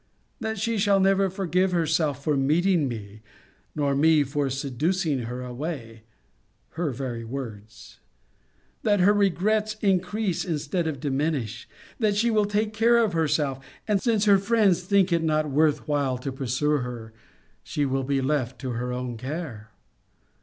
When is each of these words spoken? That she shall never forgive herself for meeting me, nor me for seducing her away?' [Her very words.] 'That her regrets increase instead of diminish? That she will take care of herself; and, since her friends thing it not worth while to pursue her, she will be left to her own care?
That 0.39 0.57
she 0.57 0.79
shall 0.79 0.99
never 0.99 1.29
forgive 1.29 1.73
herself 1.73 2.23
for 2.23 2.35
meeting 2.35 2.87
me, 2.87 3.21
nor 3.75 3.93
me 3.93 4.23
for 4.23 4.49
seducing 4.49 5.19
her 5.19 5.43
away?' 5.43 6.01
[Her 6.69 6.89
very 6.89 7.23
words.] 7.23 7.99
'That 8.81 9.01
her 9.01 9.13
regrets 9.13 9.75
increase 9.79 10.43
instead 10.43 10.87
of 10.87 10.99
diminish? 10.99 11.69
That 11.99 12.15
she 12.15 12.31
will 12.31 12.45
take 12.47 12.73
care 12.73 12.97
of 12.97 13.13
herself; 13.13 13.63
and, 13.87 14.01
since 14.01 14.25
her 14.25 14.39
friends 14.39 14.81
thing 14.81 15.07
it 15.11 15.21
not 15.21 15.51
worth 15.51 15.87
while 15.87 16.17
to 16.17 16.31
pursue 16.31 16.77
her, 16.77 17.13
she 17.61 17.85
will 17.85 18.03
be 18.03 18.21
left 18.21 18.57
to 18.61 18.71
her 18.71 18.91
own 18.91 19.17
care? 19.17 19.69